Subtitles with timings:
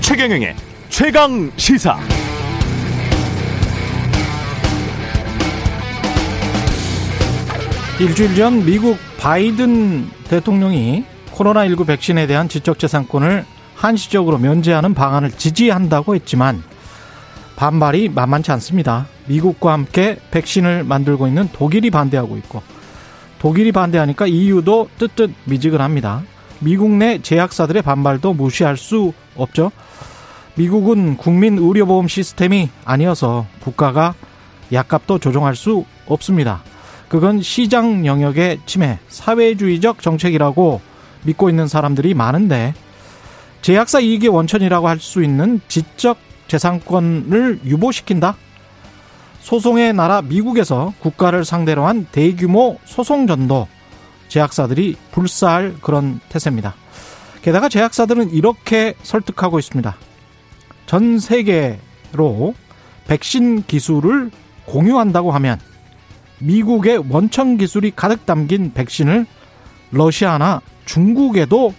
[0.00, 0.56] 최경영의
[0.88, 1.98] 최강 시사.
[8.00, 13.44] 일주일 전 미국 바이든 대통령이 코로나19 백신에 대한 지적재산권을
[13.74, 16.62] 한시적으로 면제하는 방안을 지지한다고 했지만
[17.56, 19.06] 반발이 만만치 않습니다.
[19.26, 22.62] 미국과 함께 백신을 만들고 있는 독일이 반대하고 있고
[23.38, 26.22] 독일이 반대하니까 EU도 뜨뜻 미지근합니다.
[26.60, 29.72] 미국 내 제약사들의 반발도 무시할 수 없죠.
[30.54, 34.14] 미국은 국민 의료보험 시스템이 아니어서 국가가
[34.72, 36.62] 약값도 조정할 수 없습니다.
[37.08, 40.80] 그건 시장 영역의 침해, 사회주의적 정책이라고
[41.24, 42.74] 믿고 있는 사람들이 많은데
[43.62, 46.18] 제약사 이익의 원천이라고 할 수 있는 지적
[46.48, 48.36] 재산권을 유보시킨다?
[49.40, 53.68] 소송의 나라 미국에서 국가를 상대로 한 대규모 소송 전도
[54.28, 56.74] 제약사들이 불사할 그런 태세입니다.
[57.42, 59.96] 게다가 제약사들은 이렇게 설득하고 있습니다.
[60.86, 62.54] 전 세계로
[63.06, 64.32] 백신 기술을
[64.66, 65.60] 공유한다고 하면
[66.40, 69.26] 미국의 원천 기술이 가득 담긴 백신을
[69.92, 71.72] 러시아나 중국에도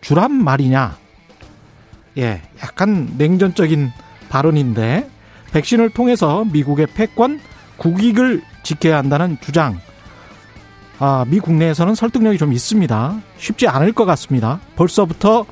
[0.00, 0.98] 주란 말이냐.
[2.18, 3.90] 예, 약간 냉전적인
[4.28, 5.08] 발언인데
[5.52, 7.40] 백신을 통해서 미국의 패권,
[7.76, 9.78] 국익을 지켜야 한다는 주장.
[10.98, 13.20] 아, 미 국내에서는 설득력이 좀 있습니다.
[13.38, 14.60] 쉽지 않을 것 같습니다.
[14.76, 15.44] 벌써부터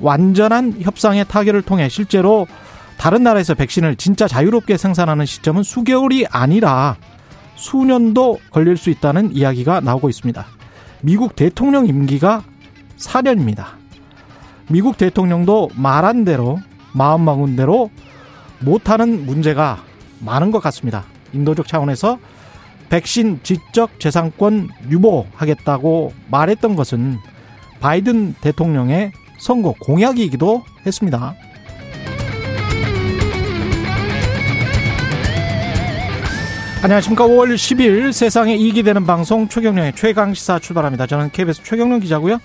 [0.00, 2.46] 완전한 협상의 타결을 통해 실제로
[2.98, 6.96] 다른 나라에서 백신을 진짜 자유롭게 생산하는 시점은 수개월이 아니라
[7.56, 10.44] 수년도 걸릴 수 있다는 이야기가 나오고 있습니다.
[11.00, 12.42] 미국 대통령 임기가
[12.98, 13.66] 4년입니다.
[14.68, 16.58] 미국 대통령도 말한 대로
[16.92, 17.90] 마음 먹은 대로
[18.64, 19.82] 못하는 문제가
[20.20, 21.04] 많은 것 같습니다.
[21.32, 22.18] 인도적 차원에서
[22.88, 27.18] 백신 지적 재산권 유보하겠다고 말했던 것은
[27.80, 31.34] 바이든 대통령의 선거 공약이기도 했습니다.
[36.82, 37.24] 안녕하십니까.
[37.26, 41.06] 5월 10일 세상에 이익이 되는 방송 최경령의 최강시사 출발합니다.
[41.06, 42.38] 저는 KBS 최경령 기자고요.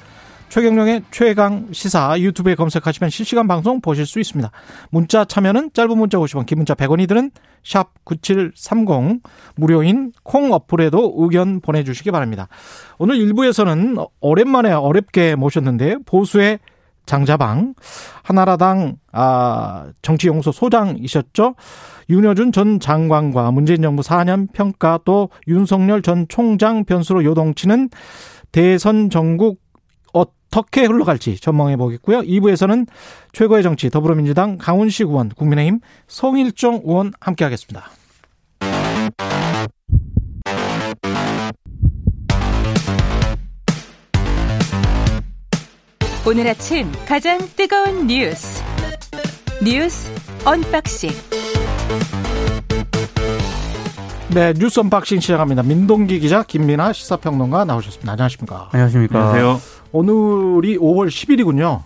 [0.49, 4.49] 최경령의 최강 시사 유튜브에 검색하시면 실시간 방송 보실 수 있습니다.
[4.89, 7.31] 문자 참여는 짧은 문자 50원, 긴 문자 100원이 드는
[7.63, 9.21] 샵 9730
[9.55, 12.47] 무료인 콩 어플에도 의견 보내주시기 바랍니다.
[12.97, 16.59] 오늘 1부에서는 오랜만에 어렵게 모셨는데 보수의
[17.05, 17.73] 장자방
[18.23, 21.55] 하나라당 아 정치연구소 소장이셨죠.
[22.09, 27.89] 윤여준 전 장관과 문재인 정부 4년 평가 또 윤석열 전 총장 변수로 요동치는
[28.51, 29.59] 대선 정국
[30.17, 32.21] 어떻게 흘러갈지 전망해 보겠고요.
[32.21, 32.87] 2부에서는
[33.33, 37.89] 최고의 정치 더불어민주당 강훈식 의원, 국민의힘 성일종 의원 함께 하겠습니다.
[46.25, 48.61] 오늘 아침 가장 뜨거운 뉴스
[49.63, 50.11] 뉴스
[50.43, 51.09] unboxing
[54.37, 55.63] 네, 뉴스 unboxing 시작합니다.
[55.63, 58.11] 민동기 기자, 김민아 시사평론가 나오셨습니다.
[58.11, 58.69] 안녕하십니까?
[58.71, 59.17] 안녕하십니까?
[59.17, 59.59] 안녕하세요.
[59.91, 61.81] 오늘이 5월 10일이군요.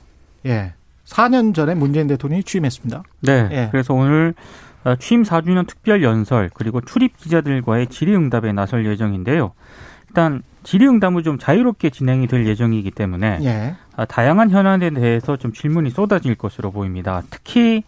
[0.48, 0.74] 예.
[1.06, 3.04] 4년 전에 문재인 대통령이 취임했습니다.
[3.22, 3.48] 네.
[3.54, 3.68] 예.
[3.72, 4.34] 그래서 오늘
[4.84, 9.54] 어, 취임 4주년 특별 연설 그리고 출입 기자들과의 질의응답에 나설 예정인데요.
[10.10, 13.76] 일단 질의응답은 좀 자유롭게 진행이 될 예정이기 때문에 예.
[13.96, 17.24] 아, 다양한 현안에 대해서 좀 질문이 쏟아질 것으로 보입니다.
[17.30, 17.84] 특히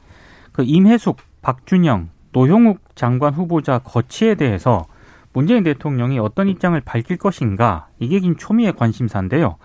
[0.54, 4.86] 그 임혜숙, 박준영, 노형욱 장관 후보자 거치에 대해서
[5.32, 9.56] 문재인 대통령이 어떤 입장을 밝힐 것인가 이게 긴 초미의 관심사인데요.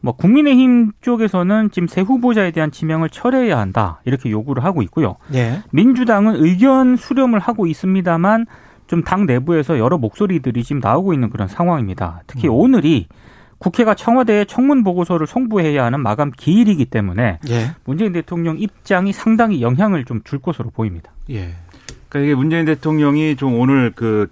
[0.00, 5.16] 뭐 국민의힘 쪽에서는 지금 새 후보자에 대한 지명을 철회해야 한다 이렇게 요구를 하고 있고요.
[5.34, 5.62] 예.
[5.72, 8.46] 민주당은 의견 수렴을 하고 있습니다만
[8.86, 12.22] 좀 당 내부에서 여러 목소리들이 지금 나오고 있는 그런 상황입니다.
[12.26, 12.54] 특히 음.
[12.54, 13.08] 오늘이
[13.58, 17.70] 국회가 청와대에 청문 보고서를 송부해야 하는 마감 기일이기 때문에 예.
[17.84, 21.12] 문재인 대통령 입장이 상당히 영향을 좀 줄 것으로 보입니다.
[21.30, 21.54] 예.
[22.08, 24.28] 그러니까 이게 문재인 대통령이 좀 오늘 그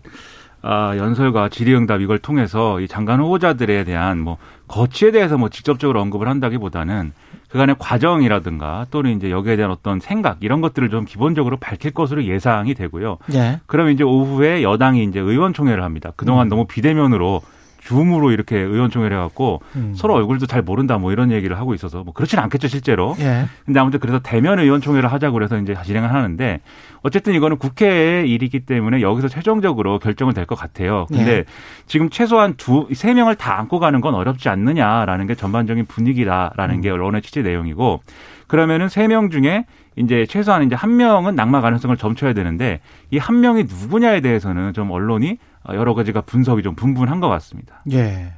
[0.63, 6.27] 아, 연설과 질의응답 이걸 통해서 이 장관 후보자들에 대한 뭐 거치에 대해서 뭐 직접적으로 언급을
[6.27, 7.13] 한다기보다는
[7.51, 12.75] 그간의 과정이라든가 또는 이제 여기에 대한 어떤 생각 이런 것들을 좀 기본적으로 밝힐 것으로 예상이
[12.75, 13.19] 되고요.
[13.35, 13.61] 예.
[13.67, 16.13] 그러면 이제 오후에 여당이 이제 의원총회를 합니다.
[16.17, 16.49] 그동안 음.
[16.49, 17.43] 너무 비대면으로
[17.85, 19.93] 줌으로 이렇게 의원총회를 해갖고 음.
[19.95, 23.15] 서로 얼굴도 잘 모른다 뭐 이런 얘기를 하고 있어서 뭐 그렇진 않겠죠 실제로.
[23.21, 23.45] 예.
[23.65, 26.61] 근데 아무튼 그래서 대면 의원총회를 하자고 그래서 이제 진행을 하는데
[27.03, 31.07] 어쨌든 이거는 국회의 일이기 때문에 여기서 최종적으로 결정을 될것 같아요.
[31.09, 31.45] 근데 예.
[31.87, 36.91] 지금 최소한 두 세 명을 다 안고 가는 건 어렵지 않느냐라는 게 전반적인 분위기다라는 게
[36.91, 38.01] 언론의 취재 내용이고
[38.47, 39.67] 그러면은 세 명 중에
[39.97, 42.81] 이제 최소한 이제 한 명은 낙마 가능성을 점쳐야 되는데
[43.11, 45.39] 이 한 명이 누구냐에 대해서는 좀 언론이
[45.73, 47.83] 여러 가지가 분석이 좀 분분한 것 같습니다.
[47.93, 48.33] 예.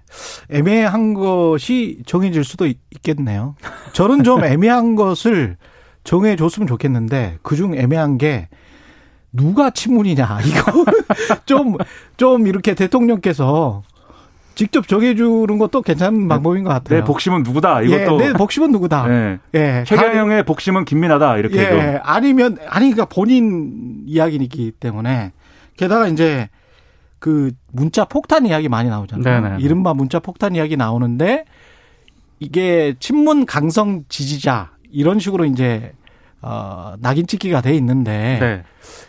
[0.50, 3.56] 애매한 것이 정해질 수도 있겠네요.
[3.93, 5.56] 저는 좀 애매한 것을
[6.05, 8.49] 정해줬으면 좋겠는데 그중 애매한 게
[9.32, 10.84] 누가 친문이냐 이거
[11.46, 13.82] 좀좀 이렇게 대통령께서
[14.55, 17.00] 직접 정해주는 것도 괜찮은 방법인 것 같아요.
[17.00, 19.06] 내 복심은 누구다 이것도 예, 내 복심은 누구다.
[19.06, 19.38] 네.
[19.52, 21.99] 예, 최경영의 복심은 김민하다 이렇게 예, 좀.
[22.02, 25.32] 아니면 아니 그러니까 본인 이야기이기 때문에
[25.76, 26.49] 게다가 이제
[27.18, 29.40] 그 문자 폭탄 이야기 많이 나오잖아요.
[29.40, 29.56] 네네.
[29.60, 31.44] 이른바 문자 폭탄 이야기 나오는데
[32.38, 35.92] 이게 친문 강성 지지자 이런 식으로 이제
[36.42, 38.62] 어 낙인 찍기가 돼 있는데 네.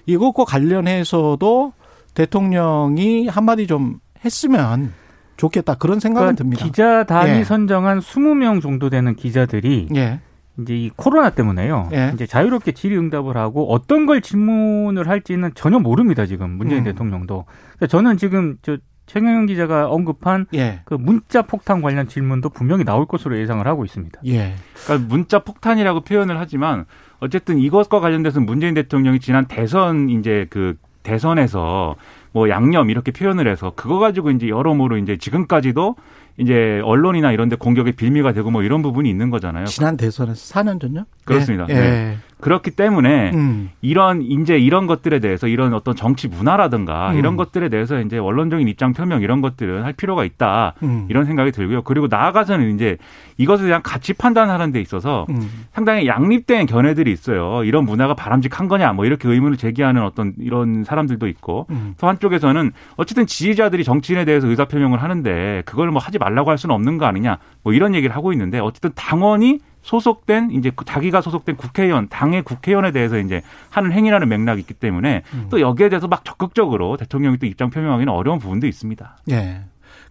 [0.05, 1.73] 이것과 관련해서도
[2.13, 4.93] 대통령이 한마디 좀 했으면
[5.35, 6.65] 좋겠다 그런 생각은 그러니까 듭니다.
[6.65, 7.43] 기자단이 예.
[7.43, 10.19] 선정한 20명 정도 되는 기자들이 예.
[10.59, 11.89] 이제 이 코로나 때문에요.
[11.93, 12.11] 예.
[12.13, 16.25] 이제 자유롭게 질의응답을 하고 어떤 걸 질문을 할지는 전혀 모릅니다.
[16.25, 16.83] 지금 문재인 음.
[16.85, 17.45] 대통령도.
[17.75, 20.81] 그러니까 저는 지금 저 최경영 기자가 언급한 예.
[20.85, 24.19] 그 문자 폭탄 관련 질문도 분명히 나올 것으로 예상을 하고 있습니다.
[24.25, 24.55] 예.
[24.83, 26.85] 그러니까 문자 폭탄이라고 표현을 하지만
[27.19, 31.95] 어쨌든 이것과 관련돼서 문재인 대통령이 지난 대선 이제 그 대선에서
[32.33, 35.95] 뭐 양념 이렇게 표현을 해서 그거 가지고 이제 여러모로 이제 지금까지도
[36.37, 39.65] 이제 언론이나 이런 데 공격의 빌미가 되고 뭐 이런 부분이 있는 거잖아요.
[39.65, 41.05] 지난 대선에서 4년 전요?
[41.25, 41.65] 그렇습니다.
[41.69, 41.73] 예.
[41.73, 42.17] 네.
[42.39, 43.69] 그렇기 때문에 음.
[43.81, 47.17] 이런 이제 이런 것들에 대해서 이런 어떤 정치 문화라든가 음.
[47.17, 50.73] 이런 것들에 대해서 이제 원론적인 입장 표명 이런 것들은 할 필요가 있다.
[50.83, 51.07] 음.
[51.09, 51.81] 이런 생각이 들고요.
[51.81, 52.97] 그리고 나아가서는 이제
[53.37, 55.65] 이것에 대한 가치 판단하는 데 있어서 음.
[55.73, 57.63] 상당히 양립된 견해들이 있어요.
[57.63, 61.95] 이런 문화가 바람직한 거냐 뭐 이렇게 의문을 제기하는 어떤 이런 사람들도 있고 음.
[61.99, 66.75] 또 한쪽에서는 어쨌든 지지자들이 정치인에 대해서 의사 표명을 하는데 그걸 뭐 하지 말라고 할 수는
[66.75, 71.55] 없는 거 아니냐 뭐 이런 얘기를 하고 있는데 어쨌든 당원이 소속된 이제 그 자기가 소속된
[71.55, 75.47] 국회의원 당의 국회의원에 대해서 이제 하는 행위라는 맥락이 있기 때문에 음.
[75.49, 79.17] 또 여기에 대해서 막 적극적으로 대통령이 또 입장 표명하기는 어려운 부분도 있습니다.
[79.31, 79.61] 예.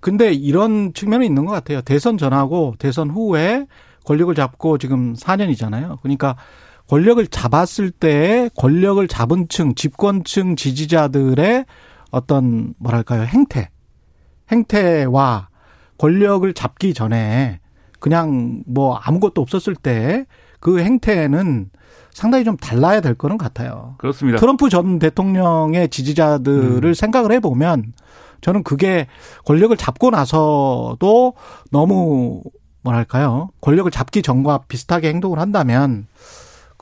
[0.00, 1.82] 근데 이런 측면이 있는 것 같아요.
[1.82, 3.66] 대선 전하고 대선 후에
[4.06, 6.00] 권력을 잡고 지금 4년이잖아요.
[6.00, 6.36] 그러니까
[6.88, 11.66] 권력을 잡았을 때 권력을 잡은 층, 집권층 지지자들의
[12.12, 13.68] 어떤 뭐랄까요 행태,
[14.50, 15.48] 행태와
[15.98, 17.60] 권력을 잡기 전에
[17.98, 20.26] 그냥 뭐 아무것도 없었을 때
[20.66, 21.70] 그 행태는
[22.12, 23.94] 상당히 좀 달라야 될 거는 같아요.
[23.98, 24.38] 그렇습니다.
[24.38, 26.94] 트럼프 전 대통령의 지지자들을 음.
[26.94, 27.92] 생각을 해보면
[28.40, 29.06] 저는 그게
[29.44, 31.34] 권력을 잡고 나서도
[31.70, 32.42] 너무
[32.82, 36.08] 뭐랄까요 권력을 잡기 전과 비슷하게 행동을 한다면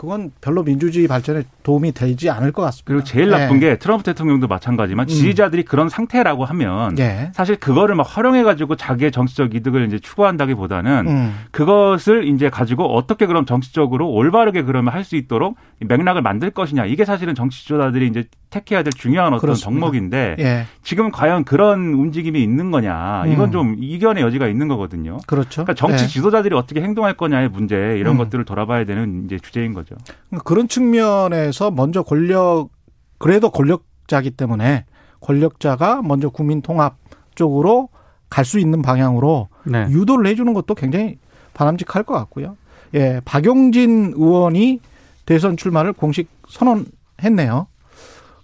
[0.04, 2.84] 그건 별로 민주주의 발전에 도움이 되지 않을 것 같습니다.
[2.86, 5.08] 그리고 제일 나쁜 게 트럼프 대통령도 마찬가지만 음.
[5.08, 7.30] 지지자들이 그런 상태라고 하면 예.
[7.32, 11.34] 사실 그거를 막 활용해가지고 자기의 정치적 이득을 이제 추구한다기보다는 음.
[11.50, 17.04] 그것을 이제 가지고 어떻게 그럼 정치적으로 올바르게 그러면 할 수 있도록 맥락을 만들 것이냐 이게
[17.04, 18.24] 사실은 정치 지도자들이 이제
[18.54, 19.80] 택해야 될 중요한 어떤 그렇습니다.
[19.80, 20.66] 덕목인데 예.
[20.82, 23.52] 지금 과연 그런 움직임이 있는 거냐 이건 음.
[23.52, 25.18] 좀 이견의 여지가 있는 거거든요.
[25.26, 25.64] 그렇죠.
[25.64, 26.08] 그러니까 정치 예.
[26.08, 28.18] 지도자들이 어떻게 행동할 거냐의 문제 이런 음.
[28.18, 29.96] 것들을 돌아봐야 되는 이제 주제인 거죠.
[30.44, 32.68] 그런 측면에서 먼저 권력
[33.18, 34.84] 그래도 권력자기 때문에
[35.20, 36.96] 권력자가 먼저 국민 통합
[37.34, 37.88] 쪽으로
[38.30, 39.86] 갈 수 있는 방향으로 네.
[39.90, 41.18] 유도를 해주는 것도 굉장히
[41.54, 42.56] 바람직할 것 같고요.
[42.94, 44.80] 예, 박용진 의원이
[45.24, 47.66] 대선 출마를 공식 선언했네요.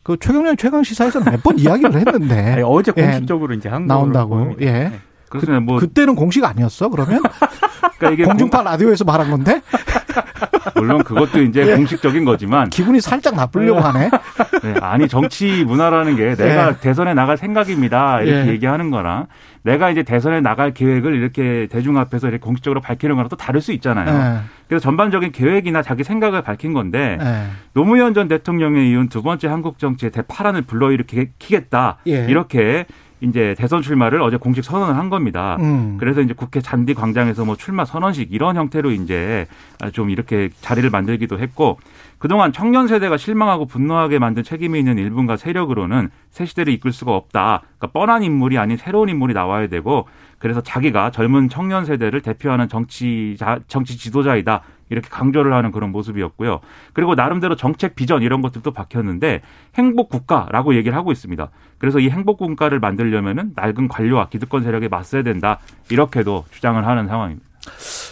[0.03, 4.55] 그 최경련 최강 시사에서는 몇번 이야기를 했는데 아니, 어제 예, 공식적으로 이제 한 나온다고.
[4.61, 4.73] 예.
[4.73, 5.01] 네.
[5.29, 5.61] 그렇습니다.
[5.61, 6.89] 뭐 그때는 공식 아니었어?
[6.89, 7.23] 그러면
[7.99, 9.81] 그러니까 이게 공중파 라디오에서 말한 건데 공-
[10.75, 11.77] 물론 그것도 이제 예.
[11.77, 14.11] 공식적인 거지만 기분이 살짝 나쁘려고 하네.
[14.63, 18.53] 네, 아니 정치 문화라는 게 내가 대선에 나갈 생각입니다 이렇게 예.
[18.53, 19.27] 얘기하는 거랑
[19.63, 23.73] 내가 이제 대선에 나갈 계획을 이렇게 대중 앞에서 이렇게 공식적으로 밝히는 거랑 또 다를 수
[23.73, 24.09] 있잖아요.
[24.09, 27.43] 예, 그래서 전반적인 계획이나 자기 생각을 밝힌 건데 예.
[27.75, 32.27] 노무현 전 대통령에 이은 두 번째 한국 정치의 대파란을 불러일으키겠다 예.
[32.27, 32.87] 이렇게
[33.21, 35.57] 이제 대선 출마를 어제 공식 선언을 한 겁니다.
[35.61, 35.97] 음.
[35.99, 39.47] 그래서 이제 국회 잔디 광장에서 뭐 출마 선언식 이런 형태로 이제
[39.93, 41.79] 좀 이렇게 자리를 만들기도 했고
[42.19, 47.63] 그동안 청년 세대가 실망하고 분노하게 만든 책임이 있는 일분과 세력으로는 새 시대를 이끌 수가 없다.
[47.79, 50.07] 그러니까 뻔한 인물이 아닌 새로운 인물이 나와야 되고
[50.39, 53.37] 그래서 자기가 젊은 청년 세대를 대표하는 정치
[53.69, 54.63] 정치 지도자이다.
[54.91, 56.61] 이렇게 강조를 하는 그런 모습이었고요.
[56.93, 59.41] 그리고 나름대로 정책 비전 이런 것들도 박혔는데
[59.77, 61.49] 행복 국가라고 얘기를 하고 있습니다.
[61.79, 65.59] 그래서 이 행복 국가를 만들려면은 낡은 관료와 기득권 세력에 맞서야 된다.
[65.91, 67.47] 이렇게도 주장을 하는 상황입니다.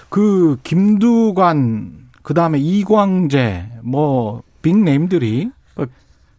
[0.08, 5.50] 그 김두관 그다음에 이광재 뭐 빅네임들이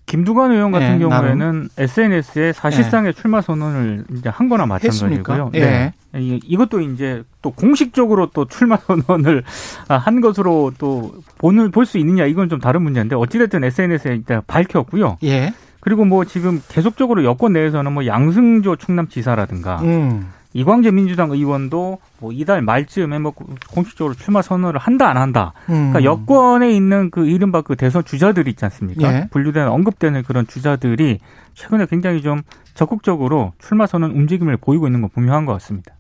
[0.10, 5.52] 김두관 의원 같은 예, 경우에는 SNS에 사실상의 출마 선언을 이제 한 거나 마찬가지고요.
[5.54, 5.94] 네.
[6.16, 9.44] 이- 이것도 이제 또 공식적으로 또 출마 선언을
[9.88, 14.42] 아, 한 것으로 또 본을 볼 수 있느냐 이건 좀 다른 문제인데 어찌됐든 SNS에 일단
[14.48, 15.18] 밝혔고요.
[15.24, 15.54] 예.
[15.80, 20.28] 그리고 뭐 지금 계속적으로 여권 내에서는 뭐 양승조 충남지사라든가 음.
[20.54, 23.34] 이광재 민주당 의원도 뭐 이달 말쯤에 뭐
[23.72, 25.54] 공식적으로 출마 선언을 한다 안 한다.
[25.70, 25.92] 음.
[25.92, 29.14] 그러니까 여권에 있는 그 이른바 그 대선 주자들이 있지 않습니까?
[29.14, 29.28] 예.
[29.30, 31.20] 분류되는 언급되는 그런 주자들이
[31.54, 32.42] 최근에 굉장히 좀
[32.74, 35.94] 적극적으로 출마 선언 움직임을 보이고 있는 건 분명한 것 같습니다.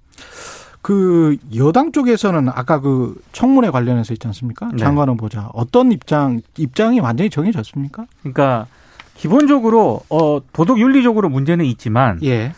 [0.82, 4.70] 그 여당 쪽에서는 아까 그 청문회 관련해서 있지 않습니까?
[4.72, 4.78] 네.
[4.78, 8.06] 장관 후보자 어떤 입장 입장이 완전히 정해졌습니까?
[8.22, 8.66] 그러니까
[9.16, 12.54] 기본적으로 어 도덕 윤리적으로 문제는 있지만 예.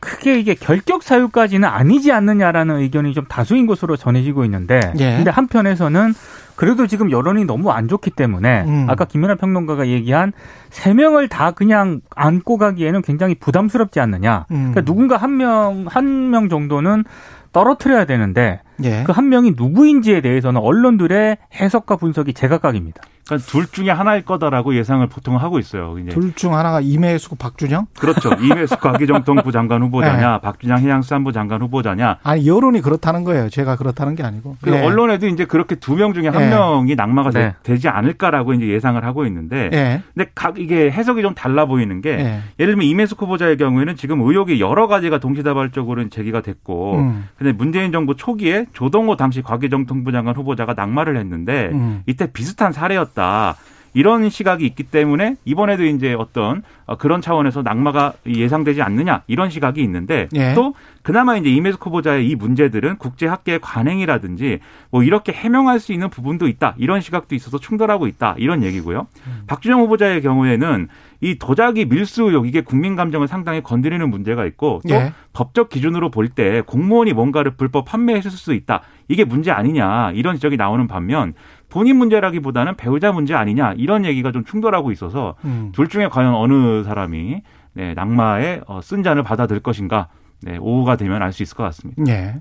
[0.00, 5.16] 크게 이게 결격 사유까지는 아니지 않느냐라는 의견이 좀 다수인 것으로 전해지고 있는데 예.
[5.16, 6.14] 근데 한편에서는
[6.56, 8.86] 그래도 지금 여론이 너무 안 좋기 때문에 음.
[8.88, 10.32] 아까 김연아 평론가가 얘기한
[10.70, 14.46] 세 명을 다 그냥 안고 가기에는 굉장히 부담스럽지 않느냐.
[14.50, 14.70] 음.
[14.72, 17.04] 그러니까 누군가 한 명 한 명 정도는
[17.52, 19.02] 떨어뜨려야 되는데 예.
[19.04, 23.02] 그한 명이 누구인지에 대해서는 언론들의 해석과 분석이 제각각입니다.
[23.26, 25.96] 그러니까 둘 중에 하나일 거다라고 예상을 보통 하고 있어요.
[26.10, 27.86] 둘 중 하나가 임혜수 박준영?
[27.98, 28.30] 그렇죠.
[28.40, 32.18] 이메스 과기정통부 장관 후보자냐, 박준양 해양수산부 장관 후보자냐.
[32.22, 33.48] 아니 여론이 그렇다는 거예요.
[33.48, 34.56] 제가 그렇다는 게 아니고.
[34.60, 34.80] 그 예.
[34.84, 36.50] 언론에도 이제 그렇게 두 명 중에 한 예.
[36.50, 37.54] 명이 낙마가 네.
[37.62, 40.02] 되, 지 않을까라고 이제 예상을 하고 있는데, 예.
[40.14, 42.40] 근데 각 이게 해석이 좀 달라 보이는 게 예.
[42.60, 47.28] 예를 들면 이메스 후보자의 경우에는 지금 의혹이 여러 가지가 동시다발적으로 제기가 됐고, 음.
[47.38, 52.02] 근데 문재인 정부 초기에 조동호 당시 과기정통부 장관 후보자가 낙마를 했는데 음.
[52.06, 53.56] 이때 비슷한 사례였 다.
[53.94, 59.82] 이런 시각이 있기 때문에 이번에도 이제 어떤 어, 그런 차원에서 낙마가 예상되지 않느냐 이런 시각이
[59.82, 60.52] 있는데 예.
[60.52, 64.58] 또 그나마 이제 이메스 후보자의 이 문제들은 국제 학계의 관행이라든지
[64.90, 69.06] 뭐 이렇게 해명할 수 있는 부분도 있다 이런 시각도 있어서 충돌하고 있다 이런 얘기고요.
[69.46, 70.88] 박준영 후보자의 경우에는
[71.22, 75.14] 이 도자기 밀수 의혹 이게 국민 감정을 상당히 건드리는 문제가 있고 또 예.
[75.32, 78.82] 법적 기준으로 볼 때 공무원이 뭔가를 불법 판매했을 수 있다.
[79.08, 80.10] 이게 문제 아니냐.
[80.14, 81.32] 이런 지적이 나오는 반면
[81.76, 83.74] 본인 문제라기보다는 배우자 문제 아니냐.
[83.76, 85.72] 이런 얘기가 좀 충돌하고 있어서 음.
[85.74, 87.42] 둘 중에 과연 어느 사람이
[87.74, 90.08] 네, 낙마의 어, 쓴 잔을 받아들 것인가.
[90.40, 92.02] 네, 오후가 되면 알 수 있을 것 같습니다.
[92.08, 92.36] 예.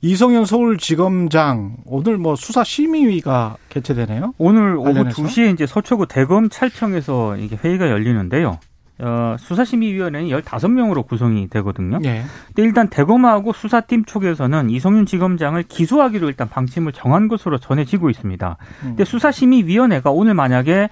[0.00, 4.32] 이성현 서울지검장 오늘 뭐 수사 심의위가 개최되네요.
[4.38, 5.22] 오늘 오후 관련해서?
[5.22, 8.58] 2시에 이제 서초구 대검 찰청에서 이게 회의가 열리는데요.
[9.00, 11.98] 어, 수사심의위원회는 15명으로 구성이 되거든요.
[12.04, 12.24] 예.
[12.48, 18.56] 근데 일단 대검하고 수사팀 쪽에서는 이성윤 지검장을 기소하기로 일단 방침을 정한 것으로 전해지고 있습니다.
[18.82, 18.88] 음.
[18.88, 20.88] 근데 수사심의위원회가 오늘 만약에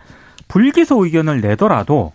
[0.48, 2.12] 불기소 의견을 내더라도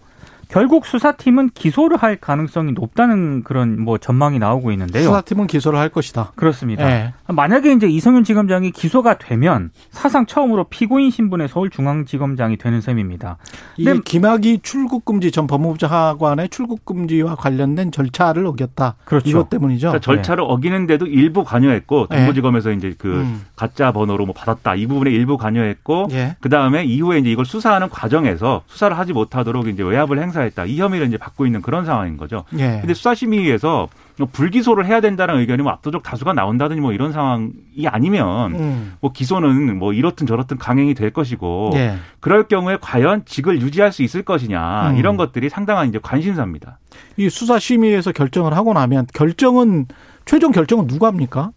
[0.48, 5.03] 결국 수사팀은 기소를 할 가능성이 높다는 그런 뭐 전망이 나오고 있는데요.
[5.03, 6.33] 수사팀은 기소를 할 것이다.
[6.36, 6.89] 그렇습니다.
[6.89, 7.13] 예.
[7.31, 13.38] 만약에 이제 이성윤 지검장이 기소가 되면 사상 처음으로 피고인 신분의 서울중앙지검장이 되는 셈입니다.
[13.77, 14.00] 이게 네.
[14.03, 18.95] 김학의 출국 금지 전 법무부 차관의 출국 금지와 관련된 절차를 어겼다.
[19.05, 19.29] 그렇죠.
[19.29, 19.89] 이것 때문이죠.
[19.89, 22.17] 그러니까 절차를 어기는데도 일부 관여했고 네.
[22.17, 23.45] 동부지검에서 이제 그 음.
[23.55, 26.35] 가짜 번호로 뭐 받았다 이 부분에 일부 관여했고 예.
[26.39, 31.07] 그 다음에 이후에 이제 이걸 수사하는 과정에서 수사를 하지 못하도록 이제 외압을 행사했다 이 혐의를
[31.07, 32.43] 이제 받고 있는 그런 상황인 거죠.
[32.57, 32.79] 예.
[32.79, 33.89] 근데 수사심의위에서 뭐
[34.31, 37.51] 불기소를 해야 된다는 의견이 뭐 압도적 다수가 나온다든지 뭐 이런 상황이
[37.87, 38.93] 아니면 음.
[39.01, 41.95] 뭐 기소는 뭐 이렇든 저렇든 강행이 될 것이고 예.
[42.19, 44.97] 그럴 경우에 과연 직을 유지할 수 있을 것이냐 음.
[44.97, 46.79] 이런 것들이 상당한 이제 관심사입니다.
[47.17, 49.87] 이 수사 심의에서 결정을 하고 나면 결정은
[50.25, 51.51] 최종 결정은 누가 합니까?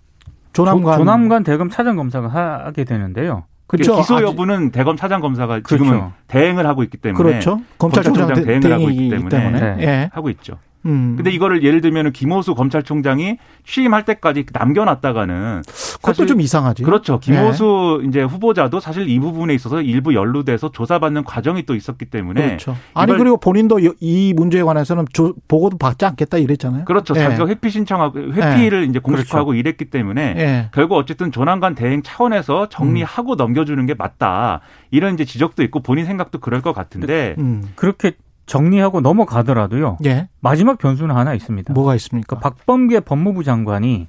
[0.53, 0.99] 조남관.
[0.99, 2.29] 조, 남관 대검 차장 검사가
[2.65, 3.45] 하게 되는데요.
[3.67, 3.97] 그렇죠.
[3.97, 5.85] 기소 아직- 여부는 대검 차장 검사가 그렇죠.
[5.85, 7.61] 지금은 대행을 하고 있기 때문에 그렇죠.
[7.79, 9.61] 검찰총장 검찰총장 대- 대행을 하고 있기 때문에 때문에.
[9.77, 9.83] 네.
[9.83, 10.11] 예.
[10.13, 10.59] 하고 있죠.
[10.87, 11.15] 음.
[11.17, 15.63] 근데 이거를 예를 들면 김호수 검찰총장이 취임할 때까지 남겨놨다가는
[15.97, 16.83] 그것도 좀 이상하지.
[16.83, 17.19] 그렇죠.
[17.21, 22.77] 김호수 이제 후보자도 사실 이 부분에 있어서 일부 연루돼서 조사받는 과정이 또 있었기 때문에 그렇죠.
[22.93, 26.85] 아니 그리고 본인도 여- 이 문제에 관해서는 조- 보고도 받지 않겠다 이랬잖아요.
[26.85, 27.15] 그렇죠.
[27.17, 27.21] 예.
[27.23, 30.69] 자기가 회피 신청하고 회피를 이제 공식화하고 이랬기 때문에 예.
[30.73, 34.61] 결국 어쨌든 조남관 대행 차원에서 정리하고 넘겨주는 게 맞다.
[34.91, 37.63] 이런 이제 지적도 있고 본인 생각도 그럴 것 같은데 음.
[37.75, 38.13] 그렇게
[38.47, 39.99] 정리하고 넘어가더라도요.
[40.05, 40.29] 예.
[40.41, 41.73] 마지막 변수는 하나 있습니다.
[41.73, 42.37] 뭐가 있습니까?
[42.37, 44.09] 그 박범계 법무부 장관이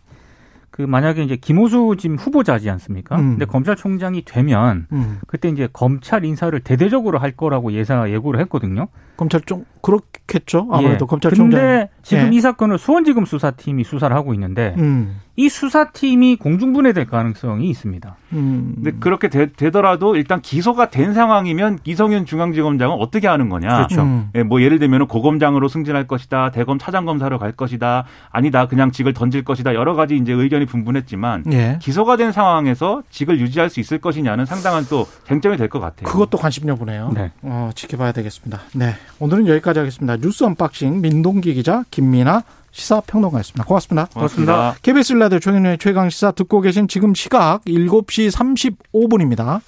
[0.75, 3.15] 그 만약에 이제 김호수 지금 후보자지 않습니까?
[3.15, 3.31] 음.
[3.31, 5.19] 근데 검찰총장이 되면 음.
[5.25, 8.89] 그때 이제 검찰 인사를 대대적으로 할 거라고 예상 예고를 했거든요.
[9.15, 10.67] 검찰총 그렇겠죠.
[10.71, 11.07] 아무래도 예.
[11.07, 11.59] 검찰총장.
[11.61, 12.37] 근데 지금 예.
[12.37, 15.19] 이 사건을 수원지검 수사팀이 수사를 하고 있는데 음.
[15.37, 18.15] 이 수사팀이 공중분해될 가능성이 있습니다.
[18.33, 18.71] 음.
[18.75, 23.67] 근데 그렇게 되, 더라도 일단 기소가 된 상황이면 이성윤 중앙지검장은 어떻게 하는 거냐?
[23.75, 24.01] 그렇죠.
[24.01, 24.29] 음.
[24.35, 29.13] 예, 뭐 예를 들면 고검장으로 승진할 것이다, 대검 차장 검사로 갈 것이다, 아니다 그냥 직을
[29.13, 31.79] 던질 것이다 여러 가지 이제 의견이 분분했지만 예.
[31.81, 36.07] 기소가 된 상황에서 직을 유지할 수 있을 것이냐는 상당한 또 쟁점이 될 것 같아요.
[36.07, 37.11] 그것도 관심 여부네요.
[37.13, 37.31] 네.
[37.41, 38.61] 어, 지켜봐야 되겠습니다.
[38.75, 38.93] 네.
[39.19, 40.17] 오늘은 여기까지 하겠습니다.
[40.17, 43.63] 뉴스 unboxing 민동기 기자 김민아 시사평론가였습니다.
[43.63, 44.05] 고맙습니다.
[44.13, 44.75] 고맙습니다.
[44.81, 48.31] KBS 라디오 최경영의 최강 시사 듣고 계신 지금 시각 7시
[48.91, 49.61] 35분입니다.